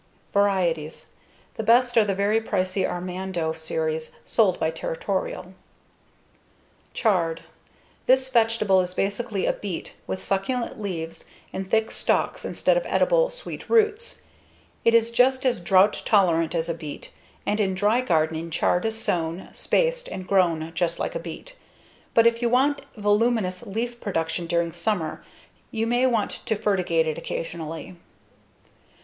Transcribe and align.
Varieties: 0.33 1.09
The 1.57 1.63
best 1.63 1.95
are 1.95 2.03
the 2.03 2.15
very 2.15 2.41
pricy 2.41 2.87
Armado 2.87 3.53
series 3.53 4.15
sold 4.25 4.59
by 4.59 4.71
Territorial. 4.71 5.53
Chard 6.91 7.41
This 8.07 8.27
vegetable 8.31 8.81
is 8.81 8.95
basically 8.95 9.45
a 9.45 9.53
beet 9.53 9.93
with 10.07 10.23
succulent 10.23 10.81
leaves 10.81 11.25
and 11.53 11.69
thick 11.69 11.91
stalks 11.91 12.43
instead 12.43 12.77
of 12.77 12.85
edible, 12.87 13.29
sweet 13.29 13.69
roots. 13.69 14.23
It 14.83 14.95
is 14.95 15.11
just 15.11 15.45
as 15.45 15.61
drought 15.61 16.01
tolerant 16.03 16.55
as 16.55 16.67
a 16.67 16.73
beet, 16.73 17.13
and 17.45 17.59
in 17.59 17.75
dry 17.75 18.01
gardening, 18.01 18.49
chard 18.49 18.85
is 18.85 18.99
sown, 18.99 19.49
spaced, 19.53 20.07
and 20.07 20.27
grown 20.27 20.71
just 20.73 20.97
like 20.97 21.13
a 21.13 21.19
beet. 21.19 21.57
But 22.15 22.25
if 22.25 22.41
you 22.41 22.49
want 22.49 22.81
voluminous 22.97 23.67
leaf 23.67 24.01
production 24.01 24.47
during 24.47 24.73
summer, 24.73 25.23
you 25.69 25.85
may 25.85 26.07
want 26.07 26.31
to 26.47 26.55
fertigate 26.55 27.05
it 27.07 27.19
occasionally. 27.19 27.97